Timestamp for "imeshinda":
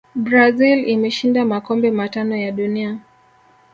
0.93-1.45